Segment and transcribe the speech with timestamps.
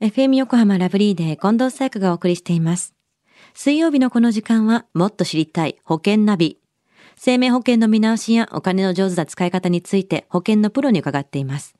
[0.00, 2.94] FM 横浜ラブリーで近藤沙耶香がお送りしています。
[3.52, 6.60] 水曜日のこの時間はもっと知りたい保険ナビ。
[7.16, 11.74] 生命保険の見直しやお金の上手な使い方について保険のプロに伺っています。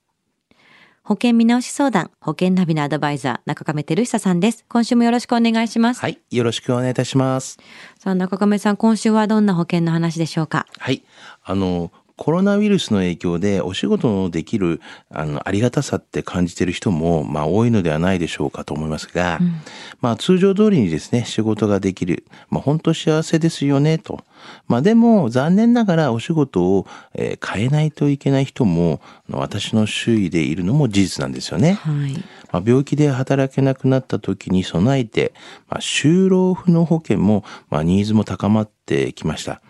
[1.05, 4.65] 保険見直し相談、保険ナビのアドバイザー、中亀照久さんです。
[4.69, 6.01] 今週もよろしくお願いします。
[6.01, 6.19] はい。
[6.33, 7.57] よろしくお願いいたします。
[8.01, 10.67] さあ、中亀さん、今週はどんな保険の話でしょうか？
[10.77, 11.05] はい。
[11.45, 19.55] あの、コロナウイルスの影響でお仕事のできるあのありがたさって感じている人も、まあ、多いのではないでしょうかと思いますが、うん
[20.01, 24.25] まあ、通常通りにですね仕事ができる、まあ、本当幸せですよねと、
[24.67, 29.01] まあ、でも残念ながらお仕事を、えー変えないといけない人も
[29.31, 31.75] 私の周囲でいるのも事実なんですよね。
[31.75, 32.13] はい。
[32.53, 35.33] まあ、病気で働けなくなった時に備えて、
[35.69, 39.63] まあ、就労不能保険も、まあ、ニーズも高まってきました。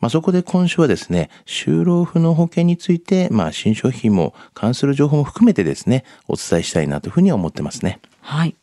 [0.00, 8.00] まあ、そこで今週はですね、就労不能保険について、まあ、新商品も関する情報も含めてですね、お伝えしたいなというふうに思ってますね。
[8.20, 8.56] はい。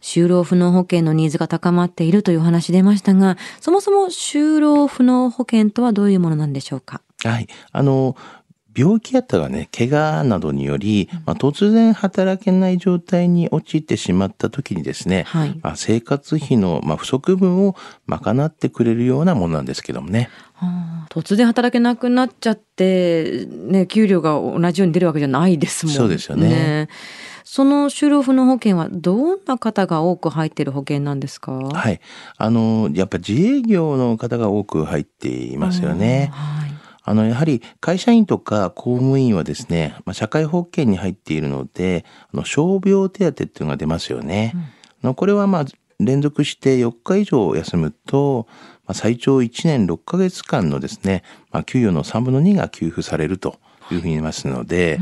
[0.00, 7.00] 就労不能保険のニーズが高まっているというお話出ましたが、そもそも就労不能保険とはどういうものなんでしょうか？
[7.24, 7.48] はい。
[7.72, 8.14] あの、
[8.78, 17.74] 病気やったがね、怪我などにより、まあ、突然働けない状態に陥ってしまった時にですね、はいまあ、生活費の、まあ、不足分を
[18.06, 20.30] 賄ってくれるようなものなんですけどもね。
[20.54, 25.98] はあ突然働けなくなっちゃって、ね、給料が同じように出るわけじゃないですもんね。
[25.98, 26.88] そうですよね
[27.44, 31.52] その就労不能保険はどんな方が多く入っている保険なんですか？
[31.52, 31.98] はい。
[32.36, 36.28] あの、やっぱ自営業の方が多く入っていますよね。
[36.30, 36.57] はい。
[37.08, 44.52] あの、やはり会社員とか公務員はですね、まあ、社会保険に入っているので、あの傷病手当っていうのが出ますよね。
[45.02, 45.64] あのこれはまあ、
[46.00, 48.46] 連続して4日以上休むと、
[48.86, 53.58] まあ、最長1年6ヶ月間のですね、まあ、給与の3分の2が給付されると
[53.90, 55.00] いうふうに言いますので、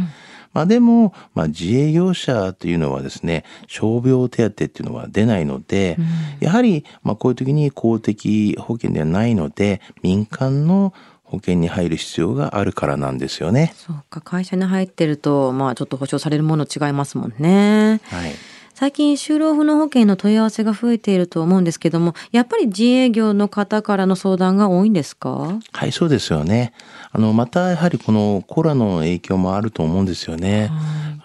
[0.53, 5.99] まあでも、まあ自営業者というのはですね、傷病手当っていうのは出ないので、
[6.41, 10.95] やはり、まあこういう時に公的保険ではないので、民間の
[11.27, 13.75] 保険に入る必要があるからなんですよね。
[13.77, 18.01] そうか、会社に入ってると、まあちょっと保証されるもの違いますもんね。
[18.05, 18.33] はい。
[18.75, 25.59] 最近就労不能保険の問い合わせが増えていると思うんですけども、やっぱり自営業の方からの相談が多いんですか？
[25.73, 26.75] はい、そうですよね。
[27.11, 30.71] あの、またやはりこのコロナの影響もあると思うんですよね。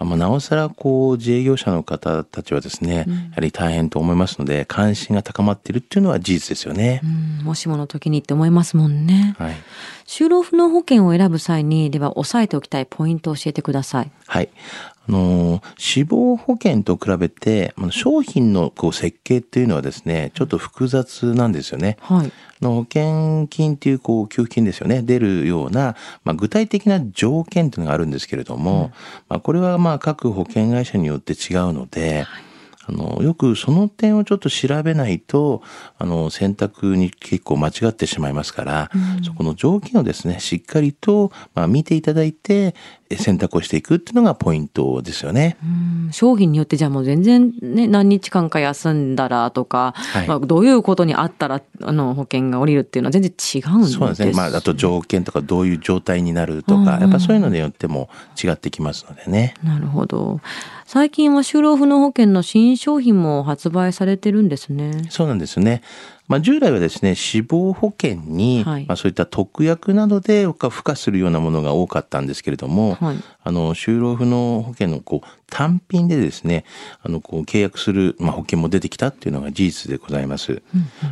[0.02, 7.42] あまあなおさらこう自営業者の方たちはですね、やはり大変と思いますので、関心が高まっているっていうのは事実ですよねう。
[7.42, 9.34] ん、もしもの時にって思いますもんね。
[9.38, 9.54] はい。
[10.06, 14.10] 就労不能保険を選ぶ際に、では押さえておきたいポイントを教えてください。
[14.26, 14.48] はい。
[15.08, 21.96] あのー死亡保険と比べて、商品のこう設計っていうのはですね、ちょっと複雑なんですよね。
[22.00, 22.32] はい。
[22.62, 28.92] あの保険金っていうこう給付金ですよね、出るような、まあ、具体的な条件というのがあるんですけれども、
[29.28, 32.26] まあ、これはまあ各保険会社によって違うので、
[32.84, 35.62] あの、よくその点をちょっと調べないと、
[35.98, 38.90] あの、選択に結構間違ってしまいますから、
[39.24, 42.74] そこの条件をですね、しっかりと、まあ、見ていただいて、え
[43.16, 45.56] 選択をしていくっていうのがポイントですよね。
[45.62, 54.32] うん商品によってじゃあもう全然ね、何日間か休んだらとか、はいまあ、どういうことにあったら、あの、保険が降りるっていうのは全然違うんですそうですね。
[54.32, 58.08] まあ、あと条件とかどういう状態になるとか、うんうんやっぱそういうのによっても
[58.42, 59.54] 違ってきますのでね。
[59.64, 60.40] なるほど。
[60.86, 65.06] 最近は就労不能保険の新商品も発売されてるんですね。
[65.08, 65.82] そうなんですね。
[66.28, 68.86] まあ、従来はですね、死亡保険に、はい。
[68.86, 73.16] まあ、そういった特約などで付加するようなものが多かったんですけれども、はい。
[73.44, 76.64] あの、就労不能保険のこう単品でですね、
[77.02, 80.62] あの、こう契約する、まあ、保険も出てきたっていうのが事実でございます。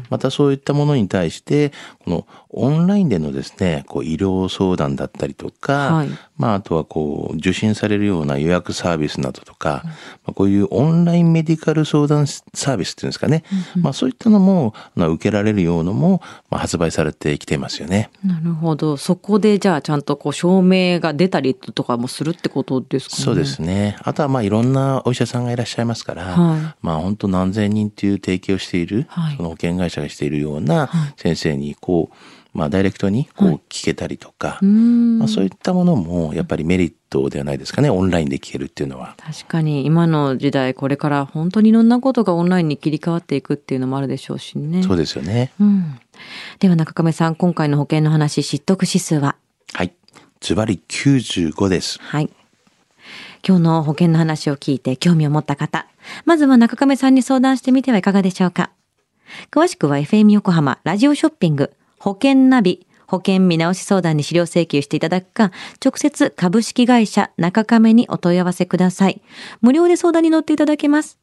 [0.08, 1.72] またそういったものに対して、
[2.04, 9.90] このオンラインでのですね、こう医療相談だったりとか、はいまあ、あとはこう受診されるような予約サービスなどとか、ま
[10.28, 13.44] あ、こういうオンラインメディカル相談サービスっていうんですかね、
[13.76, 18.10] まあ、そういったのもまあ受けられるようなのも、まあ、発売されてきていますよね。
[18.24, 18.96] なるほど。
[18.96, 23.22] そこでじゃあちゃんとこう証明が出たりとかもするってことですかね。
[23.24, 23.96] そうですね。
[24.02, 32.14] あとはまあいろんなお医者さんがいらっしゃいますから、はいまあ本当何千人っていう提携をしている、はいその保険会社がしているような先生にこう、
[32.52, 37.90] まあダイレクトにこう聞けたりとか、うーんまあそういったものもやっぱりメリットではないですかね。
[37.90, 39.14] オンラインで聞けるっていうのは。
[39.18, 44.82] 確かに今の時代これから本当にいろんなことがオンラインに切り替わっていくっていうのもあるでしょうしね。
[44.82, 45.52] そうですよね。
[45.60, 45.98] うん。
[46.58, 49.36] では中亀さん、今回の保険の話、知得指数は
[49.72, 49.92] はい。
[50.40, 51.98] ズバリ95です。
[52.00, 52.30] はい。
[53.46, 55.86] 今日の保険の話を聞いて興味を持った方、
[56.24, 58.70] まずは中亀さんに相談してみてはいかがでしょうか。
[59.50, 65.50] 詳しくは FM 横浜ラジオショッピング保険ナビ保険見直し相談に資料請求していただくか、
[65.84, 69.20] 直接株式会社中亀にお問い合わせください。
[69.60, 71.18] 無料で相談に乗っていただけます。